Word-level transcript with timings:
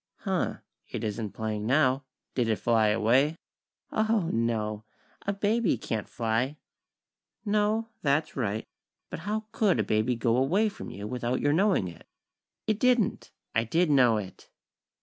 "Huh, 0.21 0.57
it 0.89 1.03
isn't 1.03 1.33
playing 1.33 1.67
now. 1.67 2.05
Did 2.33 2.47
it 2.49 2.55
fly 2.55 2.87
away?" 2.87 3.35
"Oho! 3.91 4.21
No! 4.31 4.83
A 5.27 5.31
baby 5.31 5.77
can't 5.77 6.09
fly!" 6.09 6.57
"No. 7.45 7.89
That's 8.01 8.35
right. 8.35 8.65
But 9.11 9.19
how 9.19 9.45
could 9.51 9.79
a 9.79 9.83
baby 9.83 10.15
go 10.15 10.37
away 10.37 10.69
from 10.69 10.89
you 10.89 11.05
without 11.05 11.39
your 11.39 11.53
knowing 11.53 11.87
it?" 11.87 12.07
"It 12.65 12.79
didn't. 12.79 13.29
I 13.53 13.63
did 13.63 13.91
know 13.91 14.17
it." 14.17 14.49